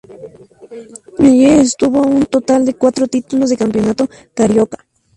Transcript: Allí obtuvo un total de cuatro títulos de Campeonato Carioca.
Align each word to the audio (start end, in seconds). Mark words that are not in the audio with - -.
Allí 1.19 1.59
obtuvo 1.61 2.01
un 2.01 2.25
total 2.25 2.65
de 2.65 2.73
cuatro 2.73 3.07
títulos 3.07 3.51
de 3.51 3.57
Campeonato 3.57 4.09
Carioca. 4.33 4.87